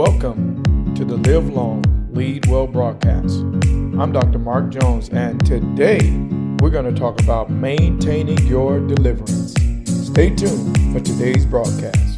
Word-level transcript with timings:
Welcome 0.00 0.94
to 0.94 1.04
the 1.04 1.18
Live 1.18 1.50
Long, 1.50 1.84
Lead 2.14 2.46
Well 2.46 2.66
broadcast. 2.66 3.36
I'm 3.40 4.12
Dr. 4.12 4.38
Mark 4.38 4.70
Jones, 4.70 5.10
and 5.10 5.44
today 5.44 6.00
we're 6.62 6.70
going 6.70 6.86
to 6.86 6.98
talk 6.98 7.20
about 7.20 7.50
maintaining 7.50 8.38
your 8.46 8.80
deliverance. 8.80 9.52
Stay 9.84 10.34
tuned 10.34 10.94
for 10.94 11.00
today's 11.00 11.44
broadcast. 11.44 12.09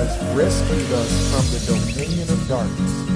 Has 0.00 0.34
rescued 0.34 0.92
us 0.92 1.30
from 1.30 1.44
the 1.52 1.94
dominion 1.94 2.26
of 2.30 2.48
darkness 2.48 3.08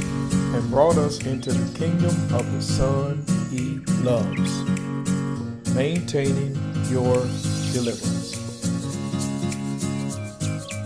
and 0.54 0.70
brought 0.70 0.98
us 0.98 1.24
into 1.24 1.50
the 1.50 1.78
kingdom 1.78 2.14
of 2.34 2.44
the 2.52 2.60
Son 2.60 3.24
he 3.50 3.78
loves. 4.02 4.64
Maintaining 5.74 6.54
your 6.90 7.14
deliverance. 7.72 8.36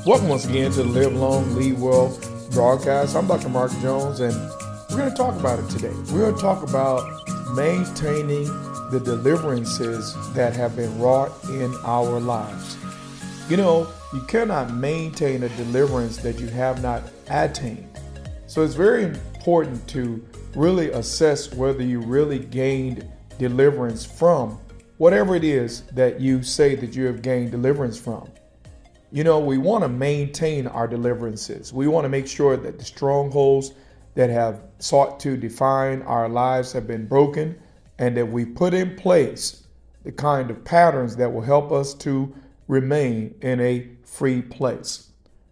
Welcome 0.06 0.28
once 0.28 0.46
again 0.46 0.70
to 0.70 0.84
the 0.84 0.88
Live 0.88 1.14
Long 1.14 1.56
Lead 1.56 1.80
Well 1.80 2.16
broadcast. 2.52 3.16
I'm 3.16 3.26
Dr. 3.26 3.48
Mark 3.48 3.72
Jones, 3.80 4.20
and 4.20 4.36
we're 4.90 4.98
going 4.98 5.10
to 5.10 5.16
talk 5.16 5.34
about 5.34 5.58
it 5.58 5.68
today. 5.68 5.92
We're 6.12 6.30
going 6.30 6.36
to 6.36 6.40
talk 6.40 6.62
about 6.62 7.02
maintaining 7.56 8.44
the 8.92 9.00
deliverances 9.04 10.14
that 10.34 10.54
have 10.54 10.76
been 10.76 10.96
wrought 11.00 11.32
in 11.48 11.74
our 11.82 12.20
lives. 12.20 12.76
You 13.50 13.56
know, 13.56 13.92
you 14.12 14.23
cannot 14.23 14.73
maintain 14.73 15.42
a 15.42 15.48
deliverance 15.51 16.17
that 16.19 16.41
you 16.41 16.47
have 16.48 16.83
not 16.83 17.03
attained. 17.28 17.87
So 18.47 18.62
it's 18.62 18.75
very 18.75 19.05
important 19.05 19.87
to 19.89 20.25
really 20.55 20.91
assess 20.92 21.53
whether 21.53 21.83
you 21.83 22.01
really 22.01 22.39
gained 22.39 23.06
deliverance 23.39 24.06
from 24.06 24.59
whatever 24.97 25.36
it 25.36 25.45
is 25.45 25.83
that 25.92 26.20
you 26.20 26.42
say 26.42 26.75
that 26.75 26.95
you 26.95 27.05
have 27.05 27.20
gained 27.20 27.51
deliverance 27.51 27.98
from. 27.98 28.29
You 29.12 29.25
know, 29.25 29.39
we 29.39 29.59
want 29.59 29.84
to 29.84 29.89
maintain 29.89 30.67
our 30.67 30.89
deliverances. 30.89 31.73
We 31.73 31.86
want 31.86 32.05
to 32.05 32.09
make 32.09 32.27
sure 32.27 32.56
that 32.56 32.79
the 32.79 32.84
strongholds 32.84 33.73
that 34.14 34.31
have 34.31 34.62
sought 34.79 35.20
to 35.20 35.36
define 35.36 36.03
our 36.03 36.29
lives 36.29 36.73
have 36.73 36.86
been 36.86 37.06
broken 37.06 37.59
and 37.98 38.17
that 38.17 38.27
we 38.27 38.45
put 38.45 38.73
in 38.73 38.97
place 38.97 39.64
the 40.05 40.12
kind 40.12 40.51
of 40.51 40.64
patterns 40.64 41.14
that 41.17 41.31
will 41.31 41.42
help 41.42 41.73
us 41.73 41.92
to 41.92 42.34
remain 42.69 43.34
in 43.41 43.61
a 43.61 43.88
free 44.05 44.42
place. 44.42 45.11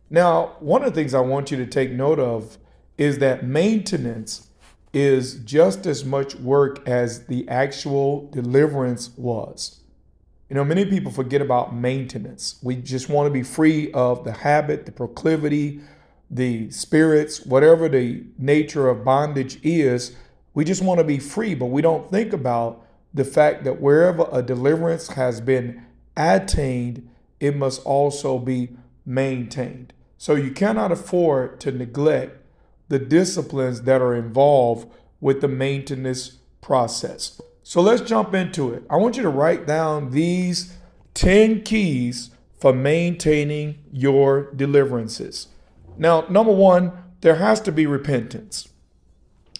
Now, 0.08 0.56
one 0.60 0.84
of 0.84 0.94
the 0.94 1.00
things 1.00 1.14
I 1.14 1.20
want 1.20 1.50
you 1.50 1.56
to 1.56 1.66
take 1.66 1.90
note 1.90 2.20
of 2.20 2.58
is 2.96 3.18
that 3.18 3.44
maintenance 3.44 4.48
is 4.92 5.34
just 5.40 5.84
as 5.86 6.04
much 6.04 6.36
work 6.36 6.86
as 6.88 7.26
the 7.26 7.48
actual 7.48 8.30
deliverance 8.30 9.10
was. 9.16 9.80
You 10.48 10.54
know, 10.54 10.64
many 10.64 10.84
people 10.84 11.10
forget 11.10 11.42
about 11.42 11.74
maintenance. 11.74 12.60
We 12.62 12.76
just 12.76 13.08
want 13.08 13.26
to 13.26 13.32
be 13.32 13.42
free 13.42 13.90
of 13.92 14.22
the 14.22 14.32
habit, 14.32 14.86
the 14.86 14.92
proclivity, 14.92 15.80
the 16.30 16.70
spirits, 16.70 17.44
whatever 17.44 17.88
the 17.88 18.24
nature 18.38 18.88
of 18.88 19.04
bondage 19.04 19.58
is 19.64 20.14
we 20.56 20.64
just 20.64 20.82
want 20.82 20.98
to 20.98 21.04
be 21.04 21.18
free, 21.18 21.54
but 21.54 21.66
we 21.66 21.82
don't 21.82 22.10
think 22.10 22.32
about 22.32 22.82
the 23.12 23.26
fact 23.26 23.64
that 23.64 23.78
wherever 23.78 24.26
a 24.32 24.40
deliverance 24.40 25.08
has 25.08 25.38
been 25.38 25.84
attained, 26.16 27.08
it 27.40 27.56
must 27.56 27.84
also 27.84 28.38
be 28.38 28.70
maintained. 29.04 29.92
So 30.18 30.34
you 30.34 30.50
cannot 30.50 30.92
afford 30.92 31.60
to 31.60 31.72
neglect 31.72 32.42
the 32.88 32.98
disciplines 32.98 33.82
that 33.82 34.00
are 34.00 34.14
involved 34.14 34.88
with 35.20 35.40
the 35.40 35.48
maintenance 35.48 36.38
process. 36.60 37.40
So 37.62 37.80
let's 37.80 38.02
jump 38.02 38.34
into 38.34 38.72
it. 38.72 38.84
I 38.88 38.96
want 38.96 39.16
you 39.16 39.22
to 39.22 39.28
write 39.28 39.66
down 39.66 40.10
these 40.10 40.76
10 41.14 41.62
keys 41.62 42.30
for 42.58 42.72
maintaining 42.72 43.78
your 43.92 44.52
deliverances. 44.52 45.48
Now, 45.98 46.26
number 46.28 46.52
one, 46.52 46.92
there 47.20 47.36
has 47.36 47.60
to 47.62 47.72
be 47.72 47.86
repentance. 47.86 48.68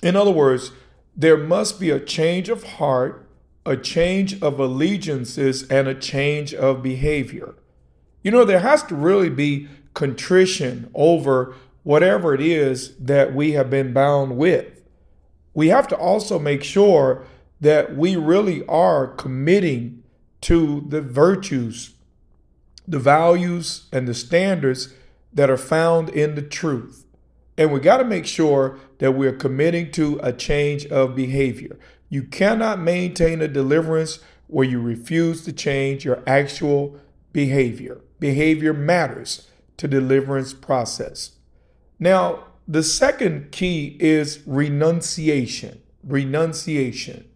In 0.03 0.17
other 0.17 0.31
words, 0.31 0.73
there 1.17 1.37
must 1.37 1.81
be 1.81 1.91
a 1.91 1.99
change 1.99 2.49
of 2.49 2.63
heart, 2.63 3.26
a 3.67 3.77
change 3.77 4.41
of 4.41 4.59
allegiances, 4.59 5.65
and 5.65 5.89
a 5.89 5.95
change 5.95 6.55
of 6.55 6.83
behavior. 6.83 7.55
You 8.23 8.31
know, 8.31 8.45
there 8.45 8.61
has 8.61 8.83
to 8.85 8.95
really 8.95 9.31
be 9.31 9.69
contrition 9.95 10.91
over 10.95 11.55
whatever 11.83 12.35
it 12.35 12.41
is 12.41 12.97
that 12.97 13.35
we 13.35 13.53
have 13.53 13.71
been 13.71 13.93
bound 13.93 14.37
with. 14.37 14.67
We 15.55 15.69
have 15.69 15.89
to 15.89 15.97
also 15.97 16.39
make 16.39 16.63
sure 16.63 17.25
that 17.61 17.97
we 17.97 18.17
really 18.17 18.67
are 18.67 19.07
committing 19.07 20.03
to 20.43 20.85
the 20.89 21.01
virtues, 21.01 21.95
the 22.87 22.99
values, 22.99 23.87
and 23.93 24.07
the 24.07 24.15
standards 24.15 24.93
that 25.33 25.49
are 25.51 25.57
found 25.57 26.09
in 26.09 26.35
the 26.35 26.43
truth. 26.43 27.07
And 27.59 27.73
we 27.73 27.81
got 27.81 27.99
to 27.99 28.05
make 28.05 28.27
sure 28.27 28.79
that 28.99 29.13
we're 29.13 29.33
committing 29.33 29.91
to 29.93 30.21
a 30.23 30.33
change 30.33 30.87
of 30.87 31.15
behavior. 31.15 31.79
You 32.09 32.23
cannot 32.23 32.79
maintain 32.79 33.41
a 33.41 33.49
deliverance 33.49 34.21
where 34.47 34.67
you 34.67 34.81
refuse 34.81 35.45
to 35.45 35.53
change 35.53 36.05
your 36.05 36.23
actual 36.27 36.99
behavior. 37.33 38.01
Behavior 38.21 38.73
matters 38.73 39.49
to 39.77 39.89
deliverance 39.89 40.55
process. 40.55 41.33
Now, 41.99 42.45
the 42.69 42.83
second 42.83 43.53
key 43.53 43.97
is 44.01 44.41
renunciation. 44.47 45.83
Renunciation. 46.03 47.29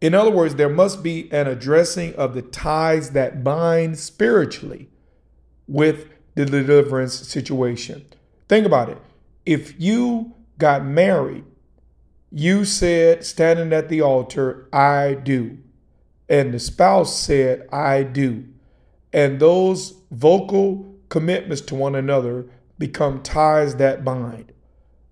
In 0.00 0.14
other 0.14 0.30
words, 0.30 0.56
there 0.56 0.68
must 0.68 1.02
be 1.02 1.30
an 1.32 1.46
addressing 1.46 2.14
of 2.16 2.34
the 2.34 2.42
ties 2.42 3.10
that 3.10 3.42
bind 3.44 3.98
spiritually 3.98 4.88
with 5.66 6.08
the 6.34 6.44
deliverance 6.44 7.14
situation. 7.14 8.04
Think 8.48 8.66
about 8.66 8.90
it. 8.90 8.98
If 9.46 9.80
you 9.80 10.34
got 10.58 10.84
married, 10.84 11.44
you 12.36 12.64
said, 12.64 13.24
standing 13.24 13.72
at 13.72 13.88
the 13.88 14.00
altar, 14.00 14.68
I 14.72 15.14
do. 15.14 15.58
And 16.28 16.52
the 16.52 16.58
spouse 16.58 17.16
said, 17.16 17.68
I 17.72 18.02
do. 18.02 18.46
And 19.12 19.38
those 19.38 19.94
vocal 20.10 20.96
commitments 21.10 21.60
to 21.62 21.76
one 21.76 21.94
another 21.94 22.46
become 22.76 23.22
ties 23.22 23.76
that 23.76 24.04
bind. 24.04 24.52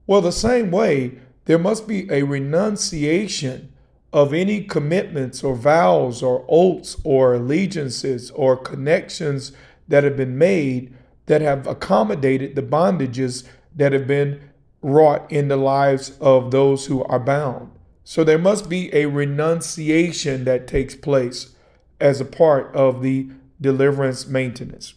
Well, 0.04 0.20
the 0.20 0.32
same 0.32 0.72
way, 0.72 1.20
there 1.44 1.60
must 1.60 1.86
be 1.86 2.10
a 2.10 2.24
renunciation 2.24 3.72
of 4.12 4.34
any 4.34 4.64
commitments 4.64 5.44
or 5.44 5.54
vows 5.54 6.24
or 6.24 6.44
oaths 6.48 6.96
or 7.04 7.34
allegiances 7.34 8.32
or 8.32 8.56
connections 8.56 9.52
that 9.86 10.02
have 10.02 10.16
been 10.16 10.36
made 10.36 10.92
that 11.26 11.40
have 11.40 11.68
accommodated 11.68 12.56
the 12.56 12.62
bondages 12.62 13.46
that 13.76 13.92
have 13.92 14.08
been 14.08 14.40
wrought 14.82 15.30
in 15.30 15.48
the 15.48 15.56
lives 15.56 16.18
of 16.20 16.50
those 16.50 16.86
who 16.86 17.04
are 17.04 17.20
bound. 17.20 17.70
So 18.04 18.24
there 18.24 18.38
must 18.38 18.68
be 18.68 18.92
a 18.92 19.06
renunciation 19.06 20.44
that 20.44 20.66
takes 20.66 20.94
place 20.94 21.54
as 22.00 22.20
a 22.20 22.24
part 22.24 22.74
of 22.74 23.00
the 23.00 23.30
deliverance 23.60 24.26
maintenance. 24.26 24.94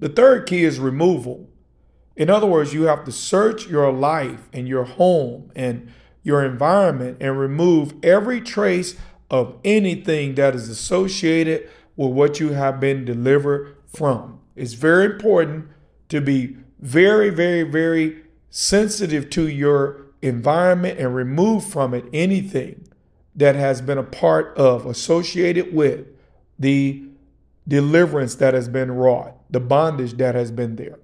The 0.00 0.08
third 0.08 0.46
key 0.46 0.64
is 0.64 0.80
removal. 0.80 1.48
In 2.16 2.30
other 2.30 2.46
words, 2.46 2.72
you 2.74 2.84
have 2.84 3.04
to 3.04 3.12
search 3.12 3.68
your 3.68 3.92
life 3.92 4.48
and 4.52 4.66
your 4.66 4.84
home 4.84 5.52
and 5.54 5.92
your 6.22 6.44
environment 6.44 7.18
and 7.20 7.38
remove 7.38 7.94
every 8.02 8.40
trace 8.40 8.96
of 9.30 9.56
anything 9.64 10.34
that 10.36 10.54
is 10.54 10.68
associated 10.68 11.68
with 11.96 12.10
what 12.10 12.40
you 12.40 12.50
have 12.50 12.80
been 12.80 13.04
delivered 13.04 13.76
from. 13.86 14.40
It's 14.56 14.74
very 14.74 15.04
important 15.04 15.68
to 16.08 16.20
be 16.20 16.56
very, 16.80 17.30
very, 17.30 17.62
very 17.62 18.22
sensitive 18.52 19.30
to 19.30 19.48
your 19.48 20.02
environment 20.20 20.98
and 20.98 21.14
remove 21.14 21.64
from 21.64 21.94
it 21.94 22.04
anything 22.12 22.86
that 23.34 23.56
has 23.56 23.80
been 23.80 23.96
a 23.96 24.02
part 24.02 24.54
of, 24.58 24.84
associated 24.84 25.74
with 25.74 26.06
the 26.58 27.02
deliverance 27.66 28.34
that 28.34 28.52
has 28.52 28.68
been 28.68 28.92
wrought, 28.92 29.34
the 29.50 29.58
bondage 29.58 30.12
that 30.18 30.34
has 30.34 30.50
been 30.50 30.76
there. 30.76 30.98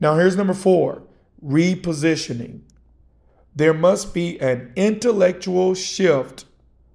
Now, 0.00 0.16
here's 0.16 0.36
number 0.36 0.54
four 0.54 1.02
repositioning. 1.42 2.62
There 3.54 3.74
must 3.74 4.12
be 4.12 4.40
an 4.40 4.72
intellectual 4.74 5.74
shift 5.74 6.46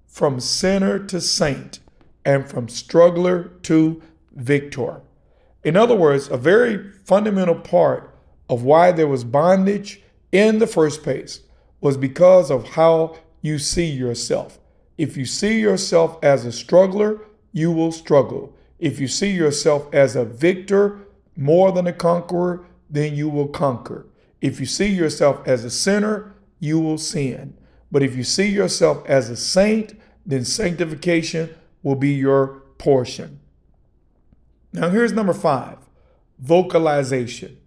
from 0.05 0.41
sinner 0.41 0.99
to 0.99 1.21
saint 1.21 1.79
and 2.25 2.45
from 2.45 2.67
struggler 2.67 3.43
to 3.63 4.01
victor. 4.35 5.01
In 5.63 5.77
other 5.77 5.95
words, 5.95 6.27
a 6.27 6.35
very 6.35 6.91
fundamental 7.05 7.55
part 7.55 8.13
of 8.49 8.63
why 8.63 8.91
there 8.91 9.07
was 9.07 9.23
bondage 9.23 10.01
in 10.31 10.59
the 10.59 10.67
first 10.67 11.03
place 11.03 11.41
was 11.81 11.95
because 11.95 12.51
of 12.51 12.69
how 12.69 13.15
you 13.41 13.57
see 13.57 13.85
yourself. 13.85 14.59
If 14.97 15.15
you 15.15 15.25
see 15.25 15.59
yourself 15.59 16.17
as 16.21 16.45
a 16.45 16.51
struggler, 16.51 17.21
you 17.53 17.71
will 17.71 17.91
struggle. 17.91 18.53
If 18.79 18.99
you 18.99 19.07
see 19.07 19.31
yourself 19.31 19.87
as 19.93 20.15
a 20.15 20.25
victor 20.25 20.99
more 21.35 21.71
than 21.71 21.87
a 21.87 21.93
conqueror, 21.93 22.65
then 22.89 23.15
you 23.15 23.29
will 23.29 23.47
conquer. 23.47 24.07
If 24.41 24.59
you 24.59 24.65
see 24.65 24.87
yourself 24.87 25.41
as 25.45 25.63
a 25.63 25.69
sinner, 25.69 26.33
you 26.59 26.79
will 26.79 26.97
sin. 26.97 27.55
But 27.91 28.03
if 28.03 28.15
you 28.15 28.23
see 28.23 28.47
yourself 28.47 29.05
as 29.05 29.29
a 29.29 29.37
saint, 29.37 29.99
then 30.25 30.45
sanctification 30.45 31.55
will 31.81 31.95
be 31.95 32.09
your 32.09 32.63
portion. 32.77 33.39
Now, 34.73 34.89
here's 34.89 35.13
number 35.13 35.33
five 35.33 35.77
vocalization. 36.39 37.57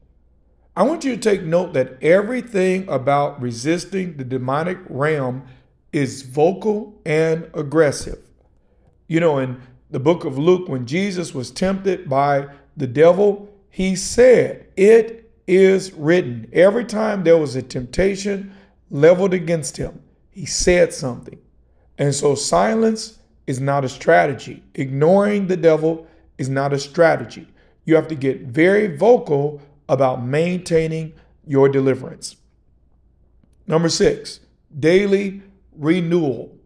I 0.74 0.84
want 0.84 1.04
you 1.04 1.14
to 1.14 1.20
take 1.20 1.42
note 1.42 1.74
that 1.74 2.02
everything 2.02 2.88
about 2.88 3.40
resisting 3.42 4.16
the 4.16 4.24
demonic 4.24 4.78
realm 4.88 5.44
is 5.92 6.22
vocal 6.22 6.98
and 7.04 7.50
aggressive. 7.52 8.18
You 9.06 9.20
know, 9.20 9.38
in 9.38 9.60
the 9.90 10.00
book 10.00 10.24
of 10.24 10.38
Luke, 10.38 10.68
when 10.68 10.86
Jesus 10.86 11.34
was 11.34 11.50
tempted 11.50 12.08
by 12.08 12.48
the 12.74 12.86
devil, 12.86 13.52
he 13.68 13.94
said, 13.94 14.66
It 14.76 15.30
is 15.46 15.92
written. 15.92 16.48
Every 16.54 16.86
time 16.86 17.22
there 17.22 17.36
was 17.36 17.54
a 17.54 17.62
temptation 17.62 18.54
leveled 18.90 19.34
against 19.34 19.76
him, 19.76 20.02
he 20.30 20.46
said 20.46 20.94
something. 20.94 21.38
And 21.98 22.14
so 22.14 22.34
silence 22.34 23.18
is 23.46 23.60
not 23.60 23.84
a 23.84 23.90
strategy. 23.90 24.62
Ignoring 24.74 25.48
the 25.48 25.56
devil 25.58 26.06
is 26.38 26.48
not 26.48 26.72
a 26.72 26.78
strategy. 26.78 27.46
You 27.84 27.94
have 27.96 28.08
to 28.08 28.14
get 28.14 28.42
very 28.42 28.96
vocal 28.96 29.60
about 29.88 30.24
maintaining 30.24 31.12
your 31.46 31.68
deliverance. 31.68 32.36
Number 33.66 33.88
six, 33.88 34.40
daily 34.78 35.42
renewal. 35.76 36.56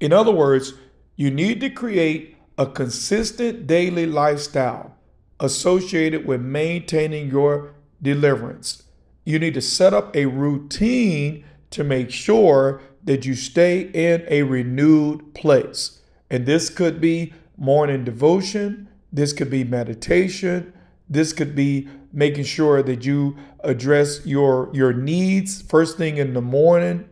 In 0.00 0.12
other 0.12 0.32
words, 0.32 0.74
you 1.16 1.30
need 1.30 1.60
to 1.60 1.70
create 1.70 2.36
a 2.56 2.66
consistent 2.66 3.66
daily 3.66 4.06
lifestyle 4.06 4.94
associated 5.40 6.26
with 6.26 6.40
maintaining 6.40 7.30
your 7.30 7.74
deliverance. 8.02 8.82
You 9.24 9.38
need 9.38 9.54
to 9.54 9.60
set 9.60 9.94
up 9.94 10.14
a 10.16 10.26
routine 10.26 11.44
to 11.70 11.84
make 11.84 12.10
sure 12.10 12.80
that 13.04 13.24
you 13.24 13.34
stay 13.34 13.82
in 13.92 14.24
a 14.28 14.42
renewed 14.42 15.34
place. 15.34 16.00
And 16.30 16.46
this 16.46 16.70
could 16.70 17.00
be 17.00 17.32
morning 17.56 18.04
devotion, 18.04 18.88
this 19.12 19.32
could 19.32 19.50
be 19.50 19.64
meditation, 19.64 20.72
this 21.08 21.32
could 21.32 21.54
be 21.54 21.88
making 22.12 22.44
sure 22.44 22.82
that 22.82 23.04
you 23.04 23.36
address 23.60 24.24
your 24.26 24.70
your 24.72 24.92
needs 24.92 25.62
first 25.62 25.98
thing 25.98 26.16
in 26.16 26.34
the 26.34 26.40
morning 26.40 27.08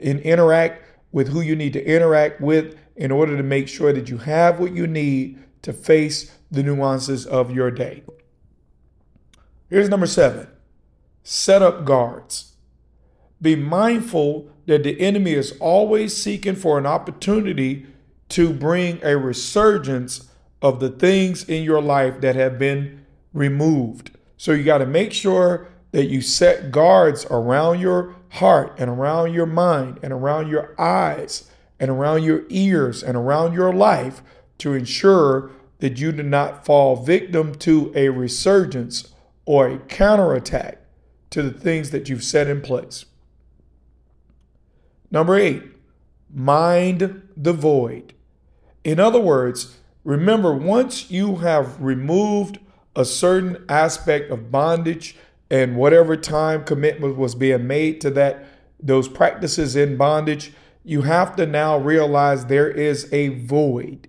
and 0.00 0.20
interact 0.20 0.84
with 1.12 1.28
who 1.28 1.40
you 1.40 1.56
need 1.56 1.72
to 1.72 1.84
interact 1.84 2.40
with 2.40 2.76
in 2.96 3.10
order 3.10 3.36
to 3.36 3.42
make 3.42 3.68
sure 3.68 3.92
that 3.92 4.08
you 4.08 4.18
have 4.18 4.60
what 4.60 4.72
you 4.72 4.86
need 4.86 5.38
to 5.62 5.72
face 5.72 6.36
the 6.50 6.62
nuances 6.62 7.26
of 7.26 7.50
your 7.50 7.70
day. 7.70 8.02
Here's 9.68 9.88
number 9.88 10.06
seven 10.06 10.48
set 11.22 11.62
up 11.62 11.84
guards. 11.84 12.54
Be 13.42 13.56
mindful 13.56 14.50
that 14.66 14.82
the 14.82 15.00
enemy 15.00 15.32
is 15.32 15.56
always 15.60 16.16
seeking 16.16 16.56
for 16.56 16.78
an 16.78 16.86
opportunity 16.86 17.86
to 18.30 18.52
bring 18.52 19.00
a 19.02 19.16
resurgence 19.16 20.28
of 20.62 20.78
the 20.78 20.90
things 20.90 21.42
in 21.44 21.62
your 21.62 21.80
life 21.80 22.20
that 22.20 22.36
have 22.36 22.58
been 22.58 23.04
removed. 23.32 24.12
So 24.36 24.52
you 24.52 24.64
got 24.64 24.78
to 24.78 24.86
make 24.86 25.12
sure 25.12 25.68
that 25.92 26.06
you 26.06 26.20
set 26.20 26.70
guards 26.70 27.26
around 27.30 27.80
your 27.80 28.14
heart 28.30 28.74
and 28.78 28.88
around 28.88 29.34
your 29.34 29.46
mind 29.46 29.98
and 30.02 30.12
around 30.12 30.48
your 30.48 30.74
eyes 30.80 31.50
and 31.78 31.90
around 31.90 32.22
your 32.22 32.44
ears 32.48 33.02
and 33.02 33.16
around 33.16 33.54
your 33.54 33.72
life 33.72 34.22
to 34.58 34.74
ensure 34.74 35.50
that 35.78 35.98
you 35.98 36.12
do 36.12 36.22
not 36.22 36.64
fall 36.64 36.96
victim 36.96 37.54
to 37.54 37.92
a 37.94 38.08
resurgence 38.10 39.12
or 39.44 39.66
a 39.66 39.78
counterattack 39.78 40.78
to 41.30 41.42
the 41.42 41.50
things 41.50 41.90
that 41.90 42.08
you've 42.08 42.24
set 42.24 42.46
in 42.46 42.60
place. 42.60 43.06
Number 45.10 45.36
eight, 45.36 45.62
mind 46.32 47.22
the 47.36 47.52
void. 47.52 48.14
In 48.84 49.00
other 49.00 49.20
words, 49.20 49.76
remember 50.04 50.54
once 50.54 51.10
you 51.10 51.36
have 51.36 51.80
removed 51.80 52.58
a 53.00 53.04
certain 53.04 53.64
aspect 53.68 54.30
of 54.30 54.50
bondage 54.50 55.16
and 55.50 55.76
whatever 55.76 56.16
time 56.16 56.64
commitment 56.64 57.16
was 57.16 57.34
being 57.34 57.66
made 57.66 58.00
to 58.02 58.10
that 58.10 58.44
those 58.82 59.08
practices 59.08 59.76
in 59.76 59.96
bondage, 59.96 60.52
you 60.84 61.02
have 61.02 61.36
to 61.36 61.46
now 61.46 61.76
realize 61.76 62.46
there 62.46 62.70
is 62.70 63.12
a 63.12 63.28
void. 63.28 64.08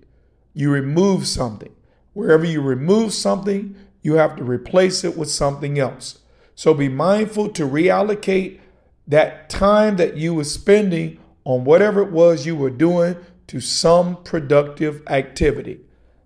You 0.54 0.72
remove 0.72 1.28
something. 1.28 1.74
Wherever 2.14 2.46
you 2.46 2.62
remove 2.62 3.14
something, 3.14 3.76
you 4.02 4.16
have 4.16 4.36
to 4.38 4.44
replace 4.44 5.04
it 5.04 5.18
with 5.18 5.30
something 5.30 5.80
else. 5.80 6.20
So 6.56 6.74
be 6.74 6.90
mindful 6.90 7.50
to 7.50 7.68
reallocate 7.68 8.60
that 9.08 9.50
time 9.50 9.98
that 9.98 10.18
you 10.18 10.34
were 10.34 10.44
spending 10.44 11.20
on 11.44 11.64
whatever 11.64 12.02
it 12.02 12.12
was 12.12 12.46
you 12.46 12.56
were 12.56 12.70
doing 12.70 13.16
to 13.48 13.60
some 13.60 14.24
productive 14.24 15.02
activity. 15.08 15.82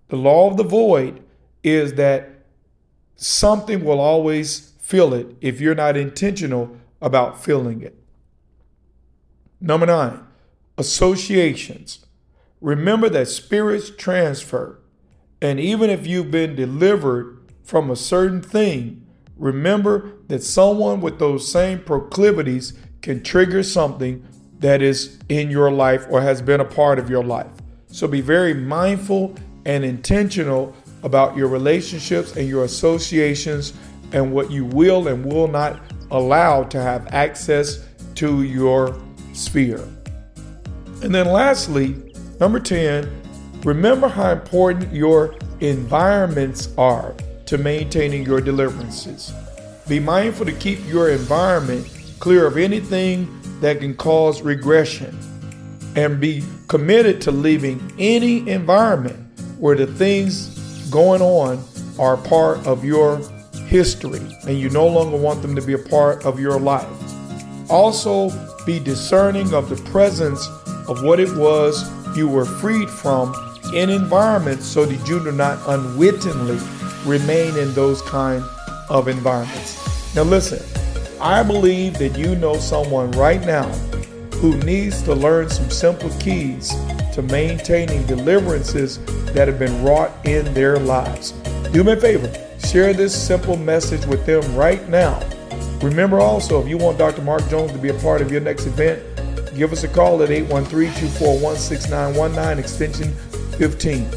The 0.08 0.16
law 0.16 0.50
of 0.50 0.56
the 0.56 0.62
void 0.62 1.22
is 1.64 1.94
that 1.94 2.35
something 3.16 3.84
will 3.84 4.00
always 4.00 4.72
fill 4.78 5.14
it 5.14 5.34
if 5.40 5.60
you're 5.60 5.74
not 5.74 5.96
intentional 5.96 6.76
about 7.00 7.42
filling 7.42 7.82
it. 7.82 7.96
Number 9.60 9.86
nine, 9.86 10.20
associations. 10.78 12.06
Remember 12.60 13.08
that 13.08 13.28
spirits 13.28 13.90
transfer. 13.90 14.78
And 15.40 15.58
even 15.58 15.90
if 15.90 16.06
you've 16.06 16.30
been 16.30 16.54
delivered 16.56 17.38
from 17.64 17.90
a 17.90 17.96
certain 17.96 18.40
thing, 18.42 19.06
remember 19.36 20.12
that 20.28 20.42
someone 20.42 21.00
with 21.00 21.18
those 21.18 21.50
same 21.50 21.80
proclivities 21.80 22.74
can 23.02 23.22
trigger 23.22 23.62
something 23.62 24.26
that 24.58 24.80
is 24.80 25.18
in 25.28 25.50
your 25.50 25.70
life 25.70 26.06
or 26.10 26.22
has 26.22 26.40
been 26.40 26.60
a 26.60 26.64
part 26.64 26.98
of 26.98 27.10
your 27.10 27.24
life. 27.24 27.52
So 27.88 28.08
be 28.08 28.20
very 28.20 28.54
mindful 28.54 29.34
and 29.64 29.84
intentional 29.84 30.74
about 31.06 31.36
your 31.36 31.46
relationships 31.46 32.36
and 32.36 32.48
your 32.48 32.64
associations 32.64 33.72
and 34.12 34.32
what 34.32 34.50
you 34.50 34.64
will 34.64 35.06
and 35.06 35.24
will 35.24 35.46
not 35.46 35.80
allow 36.10 36.64
to 36.64 36.82
have 36.82 37.06
access 37.14 37.86
to 38.16 38.42
your 38.42 39.00
sphere. 39.32 39.82
And 41.02 41.14
then 41.14 41.28
lastly, 41.28 41.94
number 42.40 42.58
10, 42.58 43.08
remember 43.62 44.08
how 44.08 44.32
important 44.32 44.92
your 44.92 45.36
environments 45.60 46.74
are 46.76 47.14
to 47.46 47.56
maintaining 47.56 48.24
your 48.24 48.40
deliverances. 48.40 49.32
Be 49.88 50.00
mindful 50.00 50.46
to 50.46 50.52
keep 50.52 50.84
your 50.88 51.10
environment 51.10 51.88
clear 52.18 52.48
of 52.48 52.56
anything 52.56 53.28
that 53.60 53.78
can 53.78 53.94
cause 53.94 54.42
regression 54.42 55.16
and 55.94 56.20
be 56.20 56.42
committed 56.66 57.20
to 57.20 57.30
leaving 57.30 57.92
any 57.96 58.48
environment 58.48 59.16
where 59.58 59.76
the 59.76 59.86
things 59.86 60.55
going 60.90 61.22
on 61.22 61.62
are 61.98 62.16
part 62.16 62.66
of 62.66 62.84
your 62.84 63.18
history 63.66 64.20
and 64.46 64.58
you 64.58 64.70
no 64.70 64.86
longer 64.86 65.16
want 65.16 65.42
them 65.42 65.54
to 65.56 65.62
be 65.62 65.72
a 65.72 65.78
part 65.78 66.24
of 66.24 66.38
your 66.38 66.58
life. 66.58 66.88
Also, 67.70 68.30
be 68.64 68.78
discerning 68.78 69.52
of 69.54 69.68
the 69.68 69.76
presence 69.90 70.46
of 70.88 71.02
what 71.02 71.20
it 71.20 71.34
was 71.36 71.90
you 72.16 72.28
were 72.28 72.44
freed 72.44 72.88
from 72.88 73.34
in 73.74 73.90
environments 73.90 74.64
so 74.64 74.84
that 74.84 75.08
you 75.08 75.20
do 75.20 75.32
not 75.32 75.58
unwittingly 75.68 76.58
remain 77.04 77.56
in 77.56 77.72
those 77.74 78.02
kind 78.02 78.44
of 78.88 79.08
environments. 79.08 80.14
Now, 80.14 80.22
listen, 80.22 80.64
I 81.20 81.42
believe 81.42 81.98
that 81.98 82.16
you 82.16 82.36
know 82.36 82.56
someone 82.56 83.10
right 83.12 83.44
now 83.44 83.70
who 84.40 84.56
needs 84.58 85.02
to 85.02 85.14
learn 85.14 85.48
some 85.48 85.70
simple 85.70 86.10
keys 86.20 86.74
to 87.14 87.22
maintaining 87.22 88.04
deliverances 88.06 88.98
that 89.32 89.48
have 89.48 89.58
been 89.58 89.82
wrought 89.82 90.12
in 90.24 90.52
their 90.54 90.78
lives. 90.78 91.32
Do 91.72 91.82
me 91.82 91.92
a 91.92 91.96
favor, 91.96 92.32
share 92.66 92.92
this 92.92 93.14
simple 93.14 93.56
message 93.56 94.04
with 94.06 94.26
them 94.26 94.54
right 94.54 94.86
now. 94.88 95.20
Remember 95.82 96.20
also, 96.20 96.60
if 96.62 96.68
you 96.68 96.78
want 96.78 96.98
Dr. 96.98 97.22
Mark 97.22 97.48
Jones 97.48 97.72
to 97.72 97.78
be 97.78 97.88
a 97.88 97.98
part 98.00 98.20
of 98.20 98.30
your 98.30 98.40
next 98.40 98.66
event, 98.66 99.02
give 99.56 99.72
us 99.72 99.84
a 99.84 99.88
call 99.88 100.22
at 100.22 100.30
813 100.30 100.88
241 100.92 101.56
6919, 101.56 102.58
extension 102.58 103.12
15. 103.58 104.08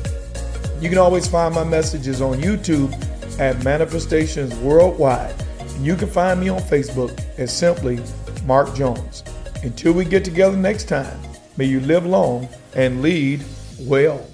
You 0.82 0.90
can 0.90 0.98
always 0.98 1.28
find 1.28 1.54
my 1.54 1.64
messages 1.64 2.22
on 2.22 2.40
YouTube 2.40 2.92
at 3.40 3.64
Manifestations 3.64 4.54
Worldwide. 4.56 5.36
And 5.60 5.86
you 5.86 5.96
can 5.96 6.10
find 6.10 6.40
me 6.40 6.50
on 6.50 6.60
Facebook 6.62 7.18
as 7.38 7.56
simply 7.56 8.00
Mark 8.46 8.74
Jones. 8.76 9.24
Until 9.62 9.92
we 9.92 10.06
get 10.06 10.24
together 10.24 10.56
next 10.56 10.88
time, 10.88 11.20
may 11.58 11.66
you 11.66 11.82
live 11.82 12.06
long 12.06 12.48
and 12.76 13.02
lead 13.02 13.44
well. 13.82 14.26